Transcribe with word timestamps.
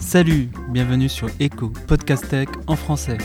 Salut, 0.00 0.48
bienvenue 0.68 1.08
sur 1.08 1.28
Echo, 1.38 1.70
Podcast 1.86 2.28
Tech 2.28 2.48
en 2.66 2.74
français. 2.76 3.18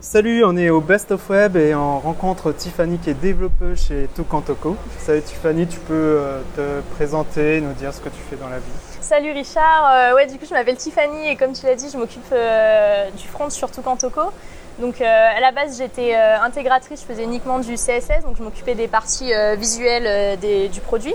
Salut, 0.00 0.44
on 0.44 0.56
est 0.58 0.68
au 0.68 0.80
Best 0.80 1.10
of 1.12 1.28
Web 1.30 1.56
et 1.56 1.74
on 1.74 1.98
rencontre 1.98 2.52
Tiffany 2.52 2.98
qui 2.98 3.10
est 3.10 3.14
développeuse 3.14 3.86
chez 3.86 4.08
Tokantoko. 4.14 4.76
Salut 4.98 5.22
Tiffany, 5.22 5.66
tu 5.66 5.78
peux 5.80 5.94
euh, 5.94 6.40
te 6.54 6.80
présenter, 6.94 7.60
nous 7.62 7.72
dire 7.72 7.94
ce 7.94 8.00
que 8.00 8.10
tu 8.10 8.20
fais 8.28 8.36
dans 8.36 8.48
la 8.48 8.58
vie. 8.58 8.64
Salut 9.00 9.32
Richard, 9.32 9.90
Euh, 9.92 10.14
ouais 10.14 10.26
du 10.26 10.38
coup 10.38 10.44
je 10.48 10.54
m'appelle 10.54 10.76
Tiffany 10.76 11.28
et 11.28 11.36
comme 11.36 11.52
tu 11.54 11.64
l'as 11.66 11.76
dit 11.76 11.86
je 11.90 11.96
m'occupe 11.96 12.22
euh, 12.32 13.10
du 13.12 13.26
front 13.28 13.48
sur 13.48 13.70
Tokantoko. 13.70 14.32
Donc 14.78 15.00
euh, 15.00 15.04
à 15.36 15.38
la 15.40 15.52
base 15.52 15.78
j'étais 15.78 16.14
euh, 16.16 16.40
intégratrice, 16.40 17.02
je 17.02 17.06
faisais 17.06 17.24
uniquement 17.24 17.58
du 17.58 17.74
CSS, 17.74 18.22
donc 18.24 18.36
je 18.38 18.42
m'occupais 18.42 18.74
des 18.74 18.88
parties 18.88 19.32
euh, 19.32 19.54
visuelles 19.54 20.38
des- 20.38 20.68
du 20.68 20.80
produit. 20.80 21.14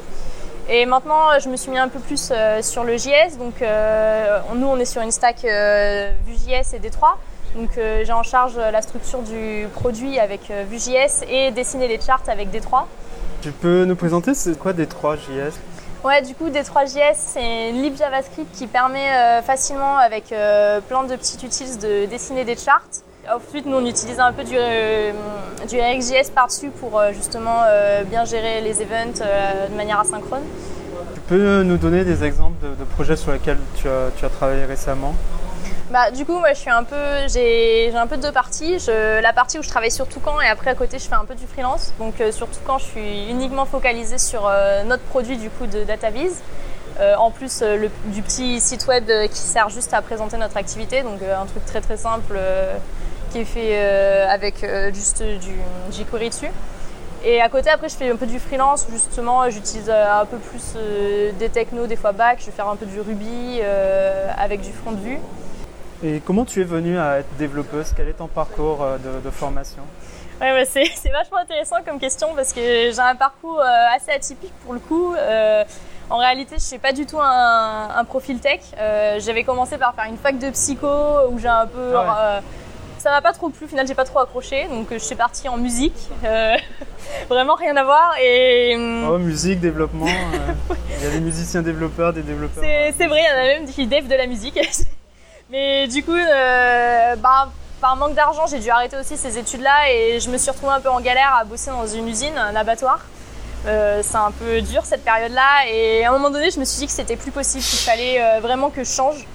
Et 0.69 0.85
maintenant 0.85 1.39
je 1.39 1.49
me 1.49 1.57
suis 1.57 1.71
mis 1.71 1.77
un 1.79 1.87
peu 1.89 1.99
plus 1.99 2.29
euh, 2.31 2.61
sur 2.61 2.83
le 2.83 2.97
JS, 2.97 3.37
donc 3.39 3.61
euh, 3.61 4.39
nous 4.53 4.67
on 4.67 4.77
est 4.77 4.85
sur 4.85 5.01
une 5.01 5.11
stack 5.11 5.43
euh, 5.45 6.11
Vue.js 6.25 6.75
et 6.75 6.79
D3. 6.79 7.15
Donc 7.55 7.71
j'ai 7.77 8.11
en 8.13 8.23
charge 8.23 8.57
la 8.57 8.81
structure 8.83 9.19
du 9.23 9.67
produit 9.73 10.19
avec 10.19 10.51
Vue.js 10.69 11.23
et 11.27 11.49
dessiner 11.51 11.87
les 11.87 11.99
charts 11.99 12.21
avec 12.27 12.49
D3. 12.49 12.83
Tu 13.41 13.51
peux 13.51 13.85
nous 13.85 13.95
présenter 13.95 14.33
c'est 14.35 14.59
quoi 14.59 14.73
des 14.73 14.85
3 14.85 15.15
JS 15.15 15.53
Ouais, 16.03 16.21
du 16.21 16.35
coup, 16.35 16.49
D3JS, 16.49 17.15
c'est 17.15 17.69
une 17.69 17.81
lib 17.81 17.97
JavaScript 17.97 18.53
qui 18.55 18.67
permet 18.67 19.41
facilement, 19.43 19.97
avec 19.97 20.25
plein 20.27 21.03
de 21.03 21.15
petits 21.15 21.43
utils, 21.43 21.77
de 21.79 22.05
dessiner 22.05 22.45
des 22.45 22.55
charts. 22.55 22.81
Ensuite, 23.33 23.65
nous, 23.65 23.75
on 23.77 23.85
utilise 23.85 24.19
un 24.19 24.31
peu 24.31 24.43
du, 24.43 24.55
euh, 24.57 25.11
du 25.67 25.79
RxJS 25.79 26.31
par-dessus 26.33 26.69
pour 26.69 26.97
euh, 26.99 27.11
justement 27.11 27.61
euh, 27.65 28.03
bien 28.03 28.23
gérer 28.23 28.61
les 28.61 28.81
events 28.81 29.19
de 29.69 29.75
manière 29.75 29.99
asynchrone. 29.99 30.43
Tu 31.13 31.19
peux 31.27 31.63
nous 31.63 31.77
donner 31.77 32.05
des 32.05 32.23
exemples 32.23 32.63
de, 32.65 32.73
de 32.75 32.83
projets 32.85 33.17
sur 33.17 33.33
lesquels 33.33 33.57
tu 33.75 33.89
as, 33.89 34.11
tu 34.17 34.23
as 34.23 34.29
travaillé 34.29 34.63
récemment? 34.63 35.13
Bah, 35.91 36.09
du 36.11 36.25
coup, 36.25 36.37
moi, 36.39 36.53
je 36.53 36.59
suis 36.59 36.69
un 36.69 36.83
peu, 36.83 36.95
j'ai 37.27 37.89
j'ai 37.91 37.97
un 37.97 38.07
peu 38.07 38.15
deux 38.17 38.31
parties. 38.31 38.79
Je- 38.79 39.21
la 39.21 39.33
partie 39.33 39.59
où 39.59 39.61
je 39.63 39.69
travaille 39.69 39.91
sur 39.91 40.07
Toucan 40.07 40.39
et 40.39 40.47
après 40.47 40.69
à 40.69 40.75
côté, 40.75 40.97
je 40.97 41.07
fais 41.07 41.15
un 41.15 41.25
peu 41.25 41.35
du 41.35 41.47
freelance. 41.47 41.93
Donc 41.99 42.15
sur 42.31 42.47
Toucan, 42.47 42.77
je 42.77 42.85
suis 42.85 43.29
uniquement 43.29 43.65
focalisée 43.65 44.17
sur 44.19 44.49
notre 44.85 45.03
produit 45.03 45.37
du 45.37 45.49
coup 45.49 45.65
de 45.65 45.83
DataVis. 45.83 46.31
Euh, 46.99 47.13
en 47.17 47.29
plus 47.29 47.59
euh, 47.61 47.77
le- 47.77 47.91
du 48.05 48.23
petit 48.23 48.59
site 48.59 48.87
web 48.87 49.07
euh, 49.07 49.27
qui 49.27 49.37
sert 49.37 49.69
juste 49.69 49.93
à 49.93 50.01
présenter 50.01 50.35
notre 50.37 50.57
activité, 50.57 51.03
donc 51.03 51.19
un 51.21 51.45
truc 51.45 51.63
très 51.63 51.79
très 51.79 51.95
simple 51.95 52.35
qui 53.37 53.41
est 53.41 53.45
fait 53.45 53.77
euh, 53.77 54.27
avec 54.29 54.63
euh, 54.63 54.91
juste 54.93 55.21
du 55.21 55.55
jQuery 55.91 56.29
dessus. 56.29 56.49
Et 57.23 57.41
à 57.41 57.49
côté, 57.49 57.69
après, 57.69 57.89
je 57.89 57.95
fais 57.95 58.09
un 58.09 58.15
peu 58.15 58.25
du 58.25 58.39
freelance 58.39 58.85
justement 58.91 59.49
j'utilise 59.49 59.89
euh, 59.89 60.21
un 60.21 60.25
peu 60.25 60.37
plus 60.37 60.75
des 61.37 61.49
technos, 61.49 61.87
des 61.87 61.95
fois 61.95 62.11
back. 62.11 62.39
Je 62.39 62.47
vais 62.47 62.51
faire 62.51 62.67
un 62.67 62.75
peu 62.75 62.85
du 62.85 62.99
Ruby 62.99 63.61
avec 64.37 64.61
du 64.61 64.71
front 64.71 64.91
de 64.91 64.99
vue. 64.99 65.17
Et 66.03 66.21
comment 66.25 66.45
tu 66.45 66.61
es 66.61 66.63
venue 66.63 66.99
à 66.99 67.19
être 67.19 67.35
développeuse? 67.37 67.93
Quel 67.95 68.07
est 68.07 68.13
ton 68.13 68.27
parcours 68.27 68.85
de, 69.03 69.19
de 69.23 69.29
formation? 69.31 69.81
Ouais, 70.39 70.53
bah, 70.53 70.65
c'est, 70.69 71.09
vachement 71.11 71.37
intéressant 71.37 71.77
comme 71.85 71.99
question 71.99 72.29
parce 72.35 72.53
que 72.53 72.61
j'ai 72.61 72.99
un 72.99 73.15
parcours 73.15 73.61
assez 73.61 74.11
atypique 74.11 74.53
pour 74.63 74.73
le 74.73 74.79
coup. 74.79 75.13
Euh, 75.15 75.63
en 76.09 76.17
réalité, 76.17 76.55
je 76.57 76.63
suis 76.63 76.77
pas 76.77 76.93
du 76.93 77.05
tout 77.05 77.19
un, 77.19 77.89
un 77.95 78.05
profil 78.05 78.39
tech. 78.39 78.61
Euh, 78.79 79.19
j'avais 79.19 79.43
commencé 79.43 79.77
par 79.77 79.93
faire 79.93 80.05
une 80.05 80.17
fac 80.17 80.39
de 80.39 80.49
psycho 80.51 80.87
où 81.29 81.37
j'ai 81.37 81.49
un 81.49 81.67
peu. 81.67 81.95
Ah 81.95 82.01
ouais. 82.01 82.07
euh, 82.17 82.39
ça 83.07 83.13
m'a 83.13 83.21
pas 83.21 83.31
trop 83.31 83.47
plu, 83.47 83.65
au 83.65 83.69
final 83.69 83.87
j'ai 83.87 83.95
pas 83.95 84.03
trop 84.03 84.19
accroché, 84.19 84.67
donc 84.67 84.91
euh, 84.91 84.95
je 84.99 85.03
suis 85.03 85.15
partie 85.15 85.47
en 85.47 85.55
musique, 85.55 85.95
Euh, 86.25 86.57
vraiment 87.29 87.55
rien 87.55 87.75
à 87.77 87.83
voir 87.85 88.15
et 88.21 88.75
hum, 88.75 89.07
Oh, 89.09 89.17
musique, 89.17 89.61
développement. 89.61 90.07
euh, 90.07 90.75
Il 90.99 91.03
y 91.05 91.07
a 91.07 91.11
des 91.11 91.21
musiciens 91.21 91.61
développeurs, 91.61 92.11
des 92.11 92.21
développeurs. 92.21 92.61
c'est, 92.61 92.93
c'est 92.97 93.07
vrai, 93.07 93.21
il 93.21 93.31
y 93.31 93.33
en 93.33 93.39
a 93.39 93.47
même 93.59 93.65
qui 93.65 93.87
dev 93.87 94.07
de 94.07 94.15
la 94.15 94.27
musique. 94.27 94.59
Mais 95.49 95.87
du 95.87 96.03
coup, 96.03 96.11
euh, 96.11 97.15
bah, 97.15 97.47
par 97.79 97.95
manque 97.95 98.13
d'argent, 98.13 98.45
j'ai 98.47 98.59
dû 98.59 98.69
arrêter 98.69 98.97
aussi 98.97 99.15
ces 99.15 99.37
études-là 99.37 99.89
et 99.89 100.19
je 100.19 100.29
me 100.29 100.37
suis 100.37 100.51
retrouvée 100.51 100.73
un 100.73 100.81
peu 100.81 100.89
en 100.89 100.99
galère 100.99 101.33
à 101.39 101.45
bosser 101.45 101.69
dans 101.71 101.87
une 101.87 102.09
usine, 102.09 102.37
un 102.37 102.55
abattoir. 102.57 102.99
Euh, 103.65 104.01
c'est 104.03 104.17
un 104.17 104.31
peu 104.31 104.59
dur 104.61 104.83
cette 104.83 105.05
période-là 105.05 105.65
et 105.71 106.03
à 106.03 106.09
un 106.09 106.11
moment 106.11 106.29
donné, 106.29 106.51
je 106.51 106.59
me 106.59 106.65
suis 106.65 106.79
dit 106.79 106.87
que 106.87 106.91
c'était 106.91 107.15
plus 107.15 107.31
possible, 107.31 107.63
qu'il 107.63 107.79
fallait 107.79 108.21
euh, 108.21 108.39
vraiment 108.41 108.69
que 108.69 108.83
je 108.83 108.91
change. 108.91 109.25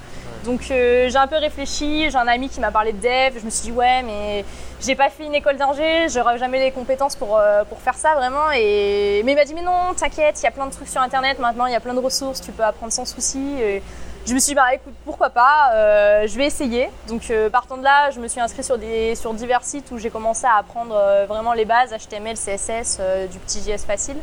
Donc 0.45 0.71
euh, 0.71 1.09
j'ai 1.09 1.17
un 1.17 1.29
peu 1.29 1.37
réfléchi, 1.37 2.11
j'ai 2.11 2.17
un 2.17 2.27
ami 2.27 2.49
qui 2.49 2.59
m'a 2.59 2.73
parlé 2.73 2.93
de 2.93 3.01
dev, 3.01 3.39
je 3.39 3.45
me 3.45 3.51
suis 3.51 3.71
dit 3.71 3.73
ouais 3.73 4.03
mais 4.03 4.45
j'ai 4.81 4.97
pas 4.97 5.09
fait 5.09 5.25
une 5.25 5.35
école 5.35 5.57
d'ingé, 5.57 6.09
j'aurais 6.09 6.39
jamais 6.39 6.59
les 6.59 6.73
compétences 6.73 7.15
pour, 7.15 7.39
euh, 7.39 7.63
pour 7.65 7.79
faire 7.79 7.95
ça 7.95 8.15
vraiment. 8.15 8.51
Et... 8.53 9.23
Mais 9.25 9.33
il 9.33 9.35
m'a 9.37 9.45
dit 9.45 9.55
mais 9.55 9.63
non, 9.63 9.95
t'inquiète, 9.97 10.41
il 10.41 10.45
y 10.45 10.49
a 10.49 10.51
plein 10.51 10.67
de 10.67 10.73
trucs 10.73 10.89
sur 10.89 11.01
internet 11.01 11.39
maintenant, 11.39 11.67
il 11.67 11.73
y 11.73 11.77
a 11.77 11.81
plein 11.81 11.95
de 11.95 12.01
ressources, 12.01 12.41
tu 12.41 12.51
peux 12.51 12.65
apprendre 12.65 12.93
sans 12.93 13.05
souci. 13.05 13.55
Et 13.61 13.83
je 14.27 14.35
me 14.35 14.41
suis 14.41 14.51
dit 14.51 14.55
bah 14.57 14.75
écoute 14.75 14.95
pourquoi 15.05 15.31
pas, 15.31 15.71
euh, 15.75 16.27
je 16.27 16.37
vais 16.37 16.47
essayer. 16.47 16.91
Donc 17.07 17.33
partant 17.53 17.77
de 17.77 17.85
là, 17.85 18.11
je 18.11 18.19
me 18.19 18.27
suis 18.27 18.41
inscrite 18.41 18.65
sur, 18.65 18.79
sur 19.15 19.35
divers 19.35 19.63
sites 19.63 19.93
où 19.93 19.99
j'ai 19.99 20.11
commencé 20.11 20.47
à 20.47 20.57
apprendre 20.57 20.97
vraiment 21.29 21.53
les 21.53 21.65
bases, 21.65 21.93
HTML, 21.93 22.35
CSS, 22.35 23.01
du 23.31 23.39
petit 23.39 23.61
JS 23.61 23.85
facile. 23.87 24.17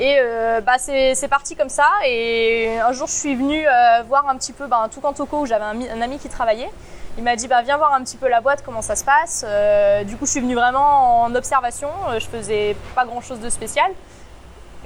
Et 0.00 0.16
euh, 0.18 0.60
bah, 0.62 0.78
c'est 0.78 1.28
parti 1.28 1.54
comme 1.54 1.68
ça. 1.68 1.86
Et 2.06 2.78
un 2.80 2.92
jour, 2.92 3.06
je 3.06 3.12
suis 3.12 3.34
venue 3.36 3.68
euh, 3.68 4.02
voir 4.08 4.26
un 4.28 4.36
petit 4.36 4.52
peu 4.54 4.66
bah, 4.66 4.88
Toko 4.90 5.40
où 5.40 5.46
j'avais 5.46 5.64
un, 5.64 5.74
mi- 5.74 5.90
un 5.90 6.00
ami 6.00 6.18
qui 6.18 6.28
travaillait. 6.28 6.70
Il 7.18 7.22
m'a 7.24 7.36
dit 7.36 7.46
bah, 7.48 7.60
viens 7.60 7.76
voir 7.76 7.92
un 7.92 8.02
petit 8.02 8.16
peu 8.16 8.26
la 8.28 8.40
boîte, 8.40 8.62
comment 8.64 8.80
ça 8.80 8.96
se 8.96 9.04
passe. 9.04 9.44
Euh, 9.46 10.02
du 10.04 10.16
coup, 10.16 10.24
je 10.24 10.30
suis 10.30 10.40
venue 10.40 10.54
vraiment 10.54 11.22
en 11.22 11.34
observation. 11.34 11.90
Je 12.18 12.26
faisais 12.26 12.74
pas 12.94 13.04
grand 13.04 13.20
chose 13.20 13.40
de 13.40 13.50
spécial. 13.50 13.92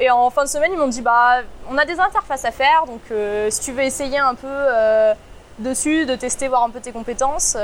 Et 0.01 0.11
en 0.11 0.29
fin 0.31 0.43
de 0.43 0.49
semaine, 0.49 0.73
ils 0.73 0.79
m'ont 0.79 0.89
dit 0.89 1.03
bah 1.03 1.43
on 1.71 1.79
a 1.79 1.85
des 1.85 2.01
interfaces 2.01 2.45
à 2.45 2.51
faire, 2.51 2.85
donc 2.85 3.01
si 3.51 3.61
tu 3.61 3.71
veux 3.71 3.85
essayer 3.85 4.19
un 4.19 4.35
peu 4.35 4.49
dessus, 5.61 6.05
de 6.05 6.17
tester, 6.17 6.49
voir 6.49 6.65
un 6.65 6.71
peu 6.71 6.81
tes 6.81 6.91
compétences, 6.91 7.57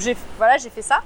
j'ai 0.00 0.16
fait 0.70 0.82
ça. 0.82 1.02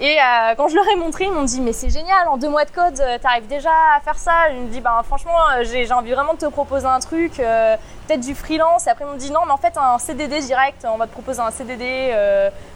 Et 0.00 0.18
euh, 0.18 0.54
quand 0.56 0.66
je 0.66 0.74
leur 0.74 0.88
ai 0.88 0.96
montré, 0.96 1.24
ils 1.24 1.32
m'ont 1.32 1.44
dit 1.44 1.60
mais 1.60 1.72
c'est 1.72 1.88
génial, 1.88 2.26
en 2.28 2.36
deux 2.36 2.48
mois 2.48 2.64
de 2.64 2.70
code, 2.70 2.98
euh, 3.00 3.16
t'arrives 3.18 3.46
déjà 3.46 3.70
à 3.96 4.00
faire 4.00 4.18
ça. 4.18 4.50
Je 4.50 4.56
me 4.56 4.66
dis 4.66 4.80
bah 4.80 5.00
franchement, 5.06 5.36
euh, 5.56 5.64
j'ai 5.64 5.90
envie 5.92 6.12
vraiment 6.12 6.34
de 6.34 6.38
te 6.38 6.46
proposer 6.46 6.86
un 6.86 6.98
truc, 6.98 7.34
peut-être 7.36 8.20
du 8.20 8.34
freelance. 8.34 8.86
Et 8.86 8.90
après 8.90 9.04
ils 9.04 9.08
m'ont 9.08 9.16
dit 9.16 9.30
non 9.30 9.40
mais 9.46 9.52
en 9.52 9.56
fait 9.56 9.76
un 9.76 9.98
CDD 9.98 10.40
direct, 10.40 10.84
on 10.92 10.96
va 10.96 11.06
te 11.06 11.12
proposer 11.12 11.40
un 11.40 11.50
CDD 11.52 12.12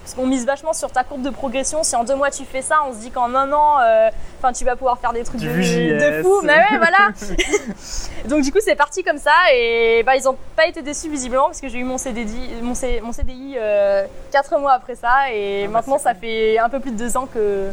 parce 0.08 0.14
qu'on 0.18 0.26
mise 0.26 0.46
vachement 0.46 0.72
sur 0.72 0.90
ta 0.90 1.04
courbe 1.04 1.20
de 1.20 1.28
progression. 1.28 1.82
Si 1.82 1.94
en 1.94 2.02
deux 2.02 2.14
mois 2.14 2.30
tu 2.30 2.44
fais 2.46 2.62
ça, 2.62 2.76
on 2.88 2.94
se 2.94 2.98
dit 2.98 3.10
qu'en 3.10 3.34
un 3.34 3.52
an, 3.52 3.78
euh, 3.82 4.08
enfin 4.38 4.54
tu 4.54 4.64
vas 4.64 4.74
pouvoir 4.74 4.98
faire 4.98 5.12
des 5.12 5.22
trucs 5.22 5.38
Du 5.38 5.48
de, 5.48 6.22
fou. 6.22 6.40
Mais 6.44 6.54
ouais 6.54 6.78
voilà. 6.78 7.10
Donc 8.26 8.40
du 8.42 8.50
coup 8.50 8.58
c'est 8.64 8.74
parti 8.74 9.04
comme 9.04 9.18
ça 9.18 9.32
et 9.54 10.02
bah, 10.06 10.16
ils 10.16 10.26
ont 10.26 10.36
pas 10.56 10.66
été 10.66 10.80
déçus 10.80 11.10
visiblement 11.10 11.46
parce 11.46 11.60
que 11.60 11.68
j'ai 11.68 11.78
eu 11.78 11.84
mon 11.84 11.98
CDI, 11.98 12.54
mon, 12.62 12.74
C- 12.74 13.00
mon 13.02 13.12
CDI 13.12 13.56
euh, 13.58 14.06
quatre 14.32 14.58
mois 14.58 14.72
après 14.72 14.94
ça 14.94 15.30
et 15.30 15.64
Ah 15.64 15.66
bah, 15.66 15.72
maintenant 15.74 15.98
ça 15.98 16.14
fait 16.14 16.58
un 16.58 16.70
peu 16.70 16.80
plus 16.80 16.92
de 16.92 16.96
deux 16.96 17.14
ans 17.18 17.26
que, 17.26 17.70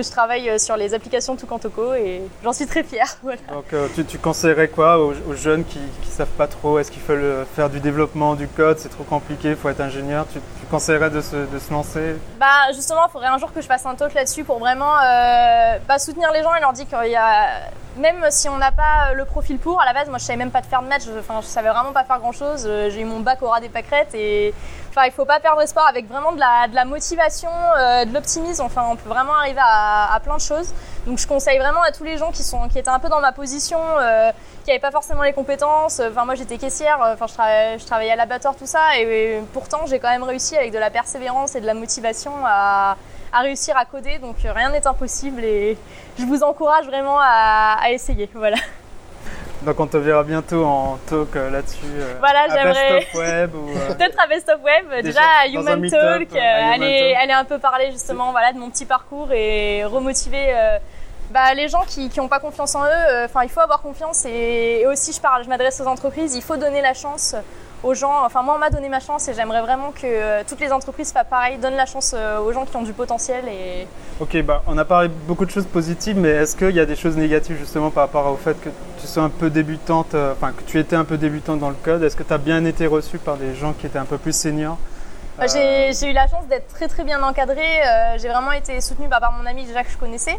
que 0.00 0.06
je 0.06 0.10
travaille 0.10 0.48
euh, 0.48 0.58
sur 0.58 0.76
les 0.76 0.94
applications 0.94 1.36
Tukantoko 1.36 1.94
et 1.94 2.22
j'en 2.42 2.52
suis 2.52 2.66
très 2.66 2.82
fière. 2.82 3.06
Voilà. 3.22 3.40
Donc 3.52 3.72
euh, 3.72 3.86
tu, 3.94 4.04
tu 4.04 4.18
conseillerais 4.18 4.68
quoi 4.68 4.98
aux, 4.98 5.12
aux 5.28 5.34
jeunes 5.34 5.64
qui 5.64 5.78
ne 5.78 6.10
savent 6.10 6.26
pas 6.38 6.46
trop? 6.46 6.78
Est-ce 6.78 6.90
qu'il 6.90 7.02
faut 7.02 7.14
le- 7.14 7.46
faire 7.54 7.68
du 7.70 7.80
développement, 7.80 8.34
du 8.34 8.48
code? 8.48 8.78
C'est 8.78 8.88
trop 8.88 9.04
compliqué, 9.04 9.50
il 9.50 9.56
faut 9.56 9.68
être 9.68 9.80
ingénieur. 9.80 10.26
Tu, 10.32 10.38
tu 10.40 10.66
conseillerais 10.70 11.10
de 11.10 11.20
se, 11.20 11.36
de 11.36 11.58
se 11.58 11.72
lancer? 11.72 12.16
Bah 12.38 12.72
justement, 12.74 13.02
il 13.08 13.10
faudrait 13.12 13.28
un 13.28 13.38
jour 13.38 13.52
que 13.52 13.60
je 13.60 13.66
fasse 13.66 13.84
un 13.86 13.94
talk 13.94 14.14
là-dessus 14.14 14.44
pour 14.44 14.58
vraiment 14.58 14.96
euh, 14.98 15.78
bah, 15.88 15.98
soutenir 15.98 16.30
les 16.32 16.42
gens 16.42 16.54
et 16.54 16.60
leur 16.60 16.72
dire 16.72 16.86
qu'il 16.88 17.10
y 17.10 17.16
a 17.16 17.70
même 17.96 18.24
si 18.30 18.48
on 18.48 18.58
n'a 18.58 18.72
pas 18.72 19.12
le 19.14 19.24
profil 19.24 19.58
pour, 19.58 19.80
à 19.80 19.84
la 19.84 19.92
base, 19.92 20.08
moi 20.08 20.18
je 20.18 20.24
savais 20.24 20.36
même 20.36 20.50
pas 20.50 20.60
de 20.60 20.66
faire 20.66 20.82
de 20.82 20.88
je, 21.04 21.18
enfin, 21.18 21.40
je 21.40 21.46
savais 21.46 21.68
vraiment 21.68 21.92
pas 21.92 22.04
faire 22.04 22.18
grand 22.18 22.32
chose. 22.32 22.62
J'ai 22.64 23.00
eu 23.00 23.04
mon 23.04 23.20
bac 23.20 23.42
au 23.42 23.48
ras 23.48 23.60
des 23.60 23.68
pâquerettes 23.68 24.14
et 24.14 24.54
enfin, 24.90 25.02
il 25.06 25.12
faut 25.12 25.24
pas 25.24 25.40
perdre 25.40 25.60
espoir 25.62 25.86
avec 25.86 26.08
vraiment 26.08 26.32
de 26.32 26.40
la, 26.40 26.68
de 26.68 26.74
la 26.74 26.84
motivation, 26.84 27.48
euh, 27.78 28.04
de 28.04 28.14
l'optimisme. 28.14 28.62
Enfin, 28.62 28.84
on 28.90 28.96
peut 28.96 29.08
vraiment 29.08 29.34
arriver 29.34 29.60
à, 29.62 30.14
à 30.14 30.20
plein 30.20 30.36
de 30.36 30.40
choses. 30.40 30.72
Donc 31.06 31.18
je 31.18 31.26
conseille 31.26 31.58
vraiment 31.58 31.82
à 31.82 31.92
tous 31.92 32.04
les 32.04 32.18
gens 32.18 32.30
qui, 32.30 32.42
sont, 32.42 32.68
qui 32.68 32.78
étaient 32.78 32.90
un 32.90 32.98
peu 32.98 33.08
dans 33.08 33.20
ma 33.20 33.32
position, 33.32 33.78
euh, 33.80 34.30
qui 34.64 34.70
n'avaient 34.70 34.80
pas 34.80 34.90
forcément 34.90 35.22
les 35.22 35.32
compétences. 35.32 36.00
Enfin, 36.00 36.24
moi 36.24 36.34
j'étais 36.34 36.58
caissière, 36.58 36.98
enfin, 37.00 37.26
je, 37.26 37.84
travaillais, 37.84 38.12
à 38.12 38.16
l'abattoir, 38.16 38.54
tout 38.56 38.66
ça, 38.66 38.98
et 38.98 39.42
pourtant 39.52 39.86
j'ai 39.86 39.98
quand 39.98 40.10
même 40.10 40.24
réussi 40.24 40.56
avec 40.56 40.72
de 40.72 40.78
la 40.78 40.90
persévérance 40.90 41.54
et 41.54 41.60
de 41.60 41.66
la 41.66 41.74
motivation 41.74 42.32
à, 42.44 42.96
à 43.32 43.40
réussir 43.40 43.76
à 43.76 43.84
coder. 43.84 44.18
Donc 44.18 44.36
euh, 44.44 44.52
rien 44.52 44.70
n'est 44.70 44.86
impossible 44.86 45.42
et 45.44 45.76
je 46.18 46.24
vous 46.24 46.42
encourage 46.42 46.86
vraiment 46.86 47.18
à, 47.20 47.78
à 47.82 47.90
essayer. 47.90 48.28
Voilà. 48.34 48.56
Donc 49.62 49.78
on 49.78 49.86
te 49.86 49.98
verra 49.98 50.22
bientôt 50.22 50.64
en 50.64 50.96
talk 51.06 51.36
euh, 51.36 51.50
là-dessus. 51.50 51.84
euh, 51.84 52.14
Voilà, 52.18 52.46
j'aimerais- 52.48 53.06
Web 53.14 53.54
ou, 53.54 53.66
Peut-être 53.94 54.18
à 54.18 54.26
Best 54.26 54.48
of 54.48 54.62
Web, 54.62 55.02
déjà, 55.04 55.20
à 55.42 55.46
Human 55.48 55.86
Talk, 55.90 56.28
euh, 56.34 56.38
aller, 56.72 57.14
un 57.32 57.44
peu 57.44 57.58
parler 57.58 57.90
justement 57.92 58.30
voilà, 58.30 58.54
de 58.54 58.58
mon 58.58 58.70
petit 58.70 58.86
parcours 58.86 59.30
et 59.32 59.84
remotiver 59.84 60.46
euh, 60.56 60.78
bah, 61.30 61.52
les 61.54 61.68
gens 61.68 61.82
qui 61.86 62.10
n'ont 62.16 62.26
pas 62.28 62.40
confiance 62.40 62.74
en 62.74 62.84
eux. 62.84 62.88
euh, 63.10 63.26
Enfin, 63.26 63.42
il 63.42 63.50
faut 63.50 63.60
avoir 63.60 63.82
confiance 63.82 64.24
et, 64.24 64.78
et 64.80 64.86
aussi, 64.86 65.12
je 65.12 65.20
parle, 65.20 65.44
je 65.44 65.48
m'adresse 65.50 65.78
aux 65.82 65.86
entreprises, 65.86 66.34
il 66.34 66.42
faut 66.42 66.56
donner 66.56 66.80
la 66.80 66.94
chance 66.94 67.36
aux 67.82 67.94
gens. 67.94 68.24
Enfin, 68.24 68.42
moi, 68.42 68.54
on 68.56 68.58
m'a 68.58 68.70
donné 68.70 68.88
ma 68.88 69.00
chance 69.00 69.28
et 69.28 69.34
j'aimerais 69.34 69.62
vraiment 69.62 69.90
que 69.90 70.04
euh, 70.04 70.42
toutes 70.46 70.60
les 70.60 70.72
entreprises 70.72 71.12
fassent 71.12 71.26
pareil, 71.28 71.58
donnent 71.58 71.76
la 71.76 71.86
chance 71.86 72.14
euh, 72.16 72.40
aux 72.40 72.52
gens 72.52 72.64
qui 72.64 72.76
ont 72.76 72.82
du 72.82 72.92
potentiel. 72.92 73.44
Et... 73.48 73.86
Ok, 74.20 74.40
bah, 74.42 74.62
on 74.66 74.76
a 74.78 74.84
parlé 74.84 75.08
beaucoup 75.26 75.46
de 75.46 75.50
choses 75.50 75.66
positives, 75.66 76.18
mais 76.18 76.28
est-ce 76.28 76.56
qu'il 76.56 76.74
y 76.74 76.80
a 76.80 76.86
des 76.86 76.96
choses 76.96 77.16
négatives 77.16 77.58
justement 77.58 77.90
par 77.90 78.04
rapport 78.04 78.26
au 78.32 78.36
fait 78.36 78.60
que 78.60 78.68
tu 79.00 79.06
sois 79.06 79.22
un 79.22 79.30
peu 79.30 79.50
débutante, 79.50 80.14
euh, 80.14 80.32
enfin 80.32 80.52
que 80.52 80.62
tu 80.62 80.78
étais 80.78 80.96
un 80.96 81.04
peu 81.04 81.16
débutante 81.16 81.60
dans 81.60 81.70
le 81.70 81.76
code? 81.76 82.02
Est-ce 82.02 82.16
que 82.16 82.22
tu 82.22 82.32
as 82.32 82.38
bien 82.38 82.64
été 82.64 82.86
reçue 82.86 83.18
par 83.18 83.36
des 83.36 83.54
gens 83.54 83.72
qui 83.72 83.86
étaient 83.86 83.98
un 83.98 84.04
peu 84.04 84.18
plus 84.18 84.36
seniors? 84.36 84.78
Bah, 85.38 85.46
J'ai 85.46 86.10
eu 86.10 86.12
la 86.12 86.26
chance 86.28 86.46
d'être 86.48 86.68
très 86.68 86.86
très 86.86 87.04
bien 87.04 87.22
encadrée. 87.22 87.80
j'ai 88.18 88.28
vraiment 88.28 88.52
été 88.52 88.78
soutenue 88.82 89.08
bah, 89.08 89.20
par 89.20 89.32
mon 89.32 89.46
ami 89.46 89.64
déjà 89.64 89.82
que 89.82 89.90
je 89.90 89.96
connaissais. 89.96 90.38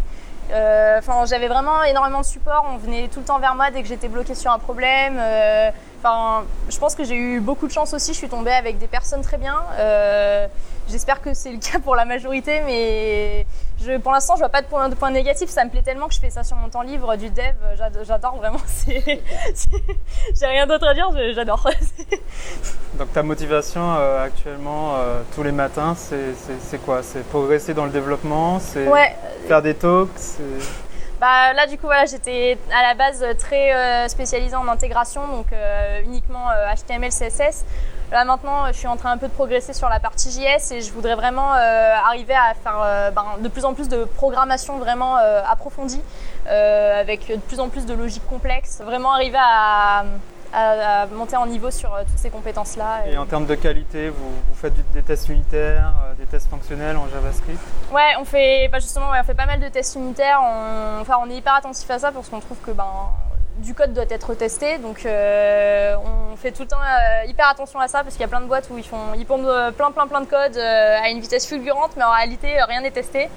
Enfin, 0.97 1.25
j'avais 1.25 1.47
vraiment 1.47 1.83
énormément 1.83 2.21
de 2.21 2.25
support. 2.25 2.65
On 2.71 2.77
venait 2.77 3.07
tout 3.07 3.19
le 3.19 3.25
temps 3.25 3.39
vers 3.39 3.55
moi 3.55 3.71
dès 3.71 3.81
que 3.81 3.87
j'étais 3.87 4.07
bloquée 4.07 4.35
sur 4.35 4.51
un 4.51 4.59
problème. 4.59 5.19
Enfin, 6.03 6.45
je 6.67 6.79
pense 6.79 6.95
que 6.95 7.03
j'ai 7.03 7.15
eu 7.15 7.39
beaucoup 7.39 7.67
de 7.67 7.71
chance 7.71 7.93
aussi. 7.93 8.13
Je 8.13 8.17
suis 8.17 8.29
tombée 8.29 8.51
avec 8.51 8.79
des 8.79 8.87
personnes 8.87 9.21
très 9.21 9.37
bien. 9.37 9.59
Euh, 9.77 10.47
j'espère 10.89 11.21
que 11.21 11.35
c'est 11.35 11.51
le 11.51 11.59
cas 11.59 11.77
pour 11.77 11.95
la 11.95 12.05
majorité, 12.05 12.61
mais 12.65 13.45
pour 13.99 14.11
l'instant, 14.11 14.33
je 14.33 14.39
vois 14.39 14.49
pas 14.49 14.63
de 14.63 14.67
point, 14.67 14.89
de 14.89 15.13
négatif. 15.13 15.51
Ça 15.51 15.63
me 15.63 15.69
plaît 15.69 15.83
tellement 15.83 16.07
que 16.07 16.15
je 16.15 16.19
fais 16.19 16.31
ça 16.31 16.43
sur 16.43 16.57
mon 16.57 16.69
temps 16.69 16.81
libre, 16.81 17.15
du 17.17 17.29
dev. 17.29 17.53
J'adore 18.03 18.37
vraiment. 18.37 18.57
J'ai 18.87 20.47
rien 20.47 20.65
d'autre 20.65 20.87
à 20.87 20.95
dire. 20.95 21.11
J'adore. 21.35 21.69
Donc 22.97 23.13
ta 23.13 23.23
motivation 23.23 23.95
euh, 23.97 24.23
actuellement, 24.23 24.95
euh, 24.95 25.21
tous 25.33 25.43
les 25.43 25.51
matins, 25.51 25.95
c'est 25.95 26.77
quoi? 26.85 27.03
C'est 27.03 27.23
progresser 27.29 27.73
dans 27.73 27.85
le 27.85 27.91
développement? 27.91 28.59
C'est 28.59 28.85
faire 29.47 29.61
des 29.61 29.75
talks? 29.75 30.09
Bah, 31.19 31.53
là, 31.53 31.67
du 31.67 31.77
coup, 31.77 31.85
voilà, 31.85 32.05
j'étais 32.05 32.57
à 32.75 32.81
la 32.81 32.95
base 32.95 33.23
très 33.37 33.73
euh, 33.73 34.07
spécialisée 34.07 34.55
en 34.55 34.67
intégration, 34.67 35.27
donc 35.27 35.47
uniquement 36.03 36.47
HTML, 36.75 37.11
CSS. 37.11 37.63
Là, 38.11 38.25
maintenant, 38.25 38.67
je 38.67 38.73
suis 38.73 38.87
en 38.87 38.97
train 38.97 39.11
un 39.11 39.17
peu 39.17 39.27
de 39.27 39.33
progresser 39.33 39.71
sur 39.71 39.87
la 39.87 40.01
partie 40.01 40.29
JS 40.29 40.73
et 40.73 40.81
je 40.81 40.91
voudrais 40.91 41.15
vraiment 41.15 41.51
arriver 41.51 42.33
à 42.33 42.53
faire 42.55 43.11
ben, 43.15 43.41
de 43.41 43.47
plus 43.47 43.63
en 43.63 43.73
plus 43.73 43.87
de 43.87 44.03
programmation 44.03 44.79
vraiment 44.79 45.15
approfondie, 45.15 46.01
avec 46.45 47.27
de 47.27 47.37
plus 47.37 47.61
en 47.61 47.69
plus 47.69 47.85
de 47.85 47.93
logique 47.93 48.27
complexe. 48.27 48.81
Vraiment 48.83 49.13
arriver 49.13 49.39
à, 49.39 50.03
à, 50.53 51.05
monter 51.07 51.35
en 51.35 51.45
niveau 51.45 51.71
sur 51.71 51.93
euh, 51.93 52.03
toutes 52.03 52.17
ces 52.17 52.29
compétences-là. 52.29 53.07
Et, 53.07 53.17
en 53.17 53.25
termes 53.25 53.45
de 53.45 53.55
qualité, 53.55 54.09
vous, 54.09 54.33
faites 54.55 54.73
des 54.93 55.01
tests 55.01 55.29
unitaires, 55.29 55.93
euh, 56.05 56.13
des 56.15 56.25
tests 56.25 56.49
fonctionnels 56.49 56.97
en 56.97 57.07
JavaScript? 57.09 57.59
Ouais, 57.91 58.15
on 58.19 58.25
fait 58.25 58.67
bah, 58.71 58.79
justement, 58.79 59.07
on 59.17 59.23
fait 59.23 59.33
pas 59.33 59.45
mal 59.45 59.59
de 59.59 59.67
tests 59.69 59.95
unitaires. 59.95 60.39
On, 60.41 61.01
enfin, 61.01 61.15
on 61.21 61.29
est 61.29 61.35
hyper 61.35 61.55
attentif 61.55 61.89
à 61.89 61.99
ça 61.99 62.11
parce 62.11 62.29
qu'on 62.29 62.39
trouve 62.39 62.57
que 62.65 62.71
ben, 62.71 62.85
du 63.57 63.73
code 63.73 63.93
doit 63.93 64.05
être 64.09 64.33
testé. 64.35 64.77
Donc, 64.77 65.05
euh, 65.05 65.95
on 66.31 66.35
fait 66.35 66.51
tout 66.51 66.63
le 66.63 66.67
temps 66.67 66.77
hyper 67.27 67.47
attention 67.47 67.79
à 67.79 67.87
ça 67.87 68.03
parce 68.03 68.15
qu'il 68.15 68.21
y 68.21 68.25
a 68.25 68.29
plein 68.29 68.41
de 68.41 68.47
boîtes 68.47 68.69
où 68.71 68.77
ils 68.77 68.83
font, 68.83 69.13
ils 69.15 69.25
pompent 69.25 69.75
plein, 69.75 69.91
plein, 69.91 70.07
plein 70.07 70.21
de 70.21 70.25
code 70.25 70.57
à 70.57 71.09
une 71.09 71.19
vitesse 71.19 71.47
fulgurante, 71.47 71.91
mais 71.97 72.03
en 72.03 72.11
réalité, 72.11 72.61
rien 72.63 72.81
n'est 72.81 72.91
testé. 72.91 73.29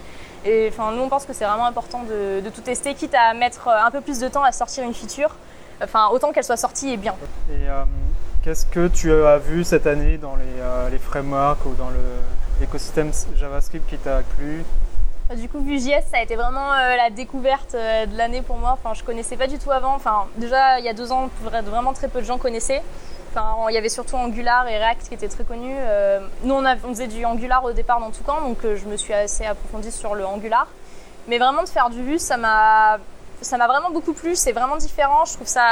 Et 0.47 0.69
enfin, 0.71 0.93
nous, 0.93 1.03
on 1.03 1.09
pense 1.09 1.25
que 1.25 1.33
c'est 1.33 1.47
vraiment 1.47 1.65
important 1.65 2.03
de, 2.03 2.41
de, 2.41 2.51
tout 2.51 2.61
tester, 2.61 2.95
quitte 2.95 3.15
à 3.15 3.33
mettre 3.33 3.69
un 3.69 3.91
peu 3.91 4.03
plus 4.03 4.21
de 4.21 4.29
temps 4.29 4.43
à 4.43 4.53
sortir 4.53 4.85
une 4.85 4.93
feature. 4.93 5.35
Enfin, 5.82 6.09
autant 6.12 6.32
qu'elle 6.32 6.44
soit 6.44 6.56
sortie 6.56 6.91
et 6.91 6.97
bien. 6.97 7.15
Et 7.50 7.69
euh, 7.69 7.85
qu'est-ce 8.43 8.67
que 8.67 8.88
tu 8.88 9.12
as 9.12 9.38
vu 9.38 9.65
cette 9.65 9.87
année 9.87 10.19
dans 10.19 10.37
les, 10.37 10.61
euh, 10.61 10.88
les 10.91 10.99
frameworks 10.99 11.65
ou 11.67 11.75
dans 11.75 11.91
l'écosystème 12.61 13.11
JavaScript 13.37 13.88
qui 13.88 13.99
t'a 13.99 14.23
plu? 14.37 14.65
Bah, 15.29 15.37
du 15.37 15.49
coup, 15.49 15.61
Vue.js, 15.61 16.05
ça 16.11 16.19
a 16.19 16.23
été 16.23 16.37
vraiment 16.37 16.73
euh, 16.73 16.97
la 16.97 17.11
découverte 17.11 17.75
de 17.75 18.17
l'année 18.17 18.43
pour 18.43 18.56
moi. 18.56 18.73
Enfin, 18.73 18.94
je 18.94 19.03
connaissais 19.03 19.37
pas 19.37 19.47
du 19.47 19.59
tout 19.59 19.71
avant. 19.71 19.94
Enfin, 19.94 20.26
déjà, 20.37 20.79
il 20.79 20.85
y 20.85 20.88
a 20.88 20.94
deux 20.94 21.12
ans, 21.12 21.29
vraiment 21.43 21.93
très 21.93 22.09
peu 22.09 22.20
de 22.20 22.27
gens 22.27 22.38
connaissaient. 22.38 22.82
Enfin, 23.31 23.56
il 23.69 23.75
y 23.75 23.79
avait 23.79 23.88
surtout 23.88 24.15
Angular 24.15 24.69
et 24.69 24.79
React 24.79 25.09
qui 25.09 25.15
étaient 25.15 25.29
très 25.29 25.43
connus. 25.43 25.75
nous, 26.44 26.55
on, 26.55 26.65
on, 26.65 26.88
faisait 26.91 27.09
du 27.09 27.25
Angular 27.25 27.65
au 27.65 27.73
départ 27.73 27.99
dans 27.99 28.11
Toucan, 28.11 28.41
donc 28.43 28.59
je 28.62 28.87
me 28.87 28.97
suis 28.97 29.12
assez 29.12 29.44
approfondie 29.44 29.91
sur 29.91 30.15
le 30.15 30.25
Angular. 30.25 30.69
Mais 31.27 31.38
vraiment, 31.38 31.65
de 31.65 31.69
faire 31.69 31.91
du 31.91 32.00
Vue, 32.00 32.20
ça 32.20 32.37
m'a 32.37 32.99
ça 33.41 33.57
m'a 33.57 33.67
vraiment 33.67 33.91
beaucoup 33.91 34.13
plu, 34.13 34.37
c'est 34.37 34.53
vraiment 34.53 34.77
différent, 34.77 35.25
je 35.25 35.35
trouve 35.35 35.47
ça 35.47 35.65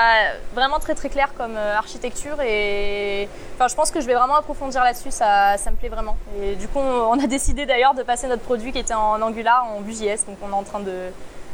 vraiment 0.55 0.79
très 0.79 0.95
très 0.95 1.09
clair 1.09 1.33
comme 1.37 1.57
euh, 1.57 1.77
architecture 1.77 2.41
et 2.41 3.29
enfin, 3.55 3.69
je 3.69 3.75
pense 3.75 3.91
que 3.91 4.01
je 4.01 4.07
vais 4.07 4.15
vraiment 4.15 4.37
approfondir 4.37 4.83
là-dessus, 4.85 5.11
ça, 5.11 5.57
ça 5.57 5.71
me 5.71 5.77
plaît 5.77 5.89
vraiment. 5.89 6.17
Et 6.43 6.55
du 6.57 6.69
coup 6.69 6.79
on 6.79 7.19
a 7.19 7.27
décidé 7.27 7.67
d'ailleurs 7.67 7.95
de 7.95 8.03
passer 8.03 8.27
notre 8.29 8.43
produit 8.43 8.73
qui 8.73 8.79
était 8.79 8.95
en 8.95 9.21
Angular 9.23 9.67
en 9.67 9.81
Vue.js, 9.81 10.27
donc 10.27 10.39
on 10.43 10.51
est 10.51 10.55
en 10.55 10.65
train 10.65 10.81
de... 10.81 11.11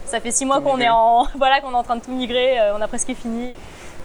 Ça 0.06 0.20
fait 0.20 0.31
six 0.31 0.46
mois 0.46 0.60
qu'on 0.60 0.81
est, 0.81 0.88
en... 0.88 1.26
voilà, 1.37 1.60
qu'on 1.60 1.72
est 1.72 1.76
en 1.76 1.82
train 1.82 1.96
de 1.96 2.02
tout 2.02 2.12
migrer, 2.12 2.58
euh, 2.58 2.76
on 2.76 2.81
a 2.81 2.88
presque 2.88 3.14
fini. 3.14 3.54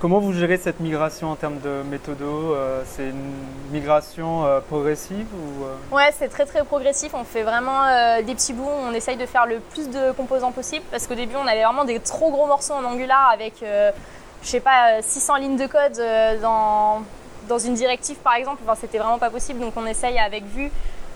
Comment 0.03 0.19
vous 0.19 0.33
gérez 0.33 0.57
cette 0.57 0.81
migration 0.81 1.31
en 1.31 1.37
termes 1.37 1.61
de 1.61 1.81
méthodo 1.89 2.53
euh, 2.53 2.83
C'est 2.85 3.07
une 3.07 3.31
migration 3.71 4.45
euh, 4.45 4.59
progressive 4.59 5.27
ou 5.33 5.63
euh? 5.63 5.95
Ouais, 5.95 6.11
c'est 6.19 6.27
très 6.27 6.45
très 6.45 6.65
progressif. 6.65 7.13
On 7.13 7.23
fait 7.23 7.43
vraiment 7.43 7.85
des 8.21 8.35
petits 8.35 8.51
bouts. 8.51 8.67
On 8.67 8.93
essaye 8.93 9.15
de 9.15 9.25
faire 9.25 9.45
le 9.45 9.59
plus 9.59 9.89
de 9.89 10.11
composants 10.11 10.51
possible 10.51 10.83
parce 10.91 11.07
qu'au 11.07 11.15
début, 11.15 11.35
on 11.37 11.47
avait 11.47 11.63
vraiment 11.63 11.85
des 11.85 12.01
trop 12.01 12.31
gros 12.31 12.47
morceaux 12.47 12.73
en 12.73 12.83
Angular 12.83 13.29
avec, 13.33 13.63
je 13.63 14.45
sais 14.45 14.59
pas, 14.59 15.01
600 15.01 15.37
lignes 15.37 15.55
de 15.55 15.67
code 15.67 15.97
dans, 16.41 17.03
dans 17.47 17.59
une 17.59 17.73
directive 17.73 18.17
par 18.17 18.33
exemple. 18.33 18.61
Enfin, 18.67 18.77
c'était 18.77 18.97
vraiment 18.97 19.19
pas 19.19 19.29
possible. 19.29 19.61
Donc, 19.61 19.71
on 19.77 19.85
essaye 19.85 20.19
avec 20.19 20.43
Vue 20.47 20.69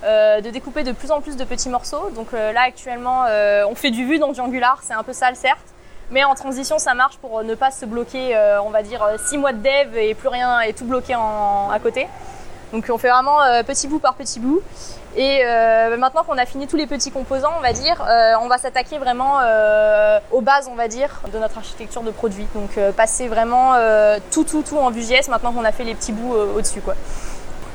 de 0.04 0.50
découper 0.50 0.86
de 0.86 0.94
plus 0.94 1.12
en 1.12 1.20
plus 1.20 1.36
de 1.36 1.44
petits 1.44 1.68
morceaux. 1.68 2.10
Donc 2.16 2.32
là, 2.32 2.62
actuellement, 2.62 3.26
on 3.70 3.76
fait 3.76 3.92
du 3.92 4.06
Vue 4.06 4.18
dans 4.18 4.32
du 4.32 4.40
Angular. 4.40 4.80
C'est 4.82 4.94
un 4.94 5.04
peu 5.04 5.12
sale, 5.12 5.36
certes. 5.36 5.74
Mais 6.12 6.24
en 6.24 6.36
transition, 6.36 6.80
ça 6.80 6.94
marche 6.94 7.18
pour 7.18 7.44
ne 7.44 7.56
pas 7.56 7.72
se 7.72 7.86
bloquer, 7.86 8.36
euh, 8.36 8.62
on 8.62 8.70
va 8.70 8.82
dire, 8.82 9.06
6 9.28 9.36
euh, 9.36 9.40
mois 9.40 9.52
de 9.52 9.58
dev 9.58 9.98
et 9.98 10.14
plus 10.14 10.30
rien 10.30 10.62
et 10.62 10.74
tout 10.74 10.86
bloqué 10.86 11.14
à 11.14 11.80
côté. 11.82 12.08
Donc 12.72 12.86
on 12.90 12.98
fait 12.98 13.10
vraiment 13.10 13.42
euh, 13.42 13.64
petit 13.64 13.88
bout 13.88 14.00
par 14.00 14.16
petit 14.16 14.40
bout. 14.40 14.62
Et 15.16 15.44
maintenant 15.98 16.24
qu'on 16.24 16.38
a 16.38 16.46
fini 16.46 16.68
tous 16.68 16.76
les 16.76 16.86
petits 16.86 17.10
composants, 17.10 17.50
on 17.58 17.62
va 17.62 17.74
dire, 17.74 18.06
on 18.40 18.48
va 18.48 18.60
s'attaquer 18.60 19.00
vraiment 19.00 19.40
aux 20.32 20.42
bases, 20.42 20.70
on 20.72 20.76
va 20.76 20.88
dire, 20.88 21.22
de 21.34 21.40
notre 21.40 21.58
architecture 21.58 22.04
de 22.04 22.12
produit. 22.12 22.46
Donc 22.54 22.78
passer 22.96 23.28
vraiment 23.28 23.74
tout, 24.30 24.44
tout, 24.44 24.62
tout 24.62 24.78
en 24.78 24.92
Vue.js 24.92 25.28
maintenant 25.28 25.54
qu'on 25.54 25.66
a 25.66 25.72
fait 25.72 25.86
les 25.86 25.96
petits 25.96 26.12
bouts 26.12 26.36
au-dessus. 26.56 26.82
Quoi. 26.82 26.94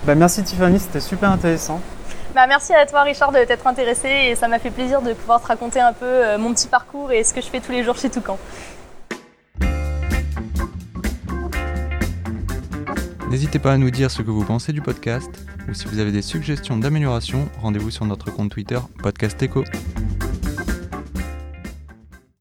Bah, 0.04 0.14
merci 0.14 0.44
Tiffany, 0.44 0.78
c'était 0.78 1.00
super 1.00 1.32
intéressant. 1.32 1.80
Bah, 2.34 2.46
merci 2.46 2.72
à 2.72 2.86
toi 2.86 3.02
Richard 3.02 3.30
de 3.30 3.44
t'être 3.44 3.66
intéressé 3.66 4.08
et 4.08 4.34
ça 4.36 4.48
m'a 4.48 4.58
fait 4.58 4.70
plaisir 4.70 5.02
de 5.02 5.12
pouvoir 5.12 5.42
te 5.42 5.48
raconter 5.48 5.80
un 5.80 5.92
peu 5.92 6.06
euh, 6.06 6.38
mon 6.38 6.54
petit 6.54 6.66
parcours 6.66 7.12
et 7.12 7.24
ce 7.24 7.34
que 7.34 7.42
je 7.42 7.46
fais 7.46 7.60
tous 7.60 7.72
les 7.72 7.84
jours 7.84 7.96
chez 7.96 8.08
Toucan. 8.08 8.38
N'hésitez 13.28 13.58
pas 13.58 13.72
à 13.72 13.76
nous 13.76 13.90
dire 13.90 14.10
ce 14.10 14.22
que 14.22 14.30
vous 14.30 14.44
pensez 14.44 14.72
du 14.72 14.80
podcast 14.80 15.30
ou 15.68 15.74
si 15.74 15.86
vous 15.86 15.98
avez 15.98 16.10
des 16.10 16.22
suggestions 16.22 16.78
d'amélioration, 16.78 17.48
rendez-vous 17.60 17.90
sur 17.90 18.06
notre 18.06 18.30
compte 18.30 18.50
Twitter 18.50 18.78
Podcast 19.02 19.42
Echo. 19.42 19.64